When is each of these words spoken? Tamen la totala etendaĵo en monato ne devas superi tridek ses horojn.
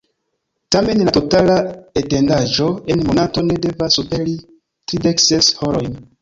Tamen 0.75 1.01
la 1.09 1.11
totala 1.17 1.57
etendaĵo 2.01 2.71
en 2.95 3.03
monato 3.11 3.45
ne 3.51 3.59
devas 3.67 3.99
superi 4.01 4.35
tridek 4.93 5.23
ses 5.27 5.53
horojn. 5.63 5.95